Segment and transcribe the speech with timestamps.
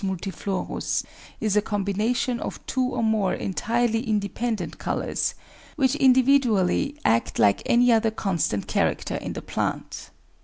[0.03, 1.03] multiflorus
[1.39, 5.35] is a combination of two or more entirely independent colours,
[5.75, 10.09] which individually act like any other constant character in the plant.